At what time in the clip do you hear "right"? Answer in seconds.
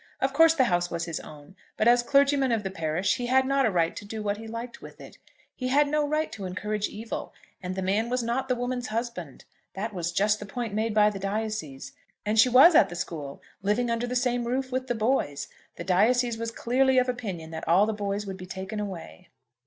3.69-3.95, 6.07-6.31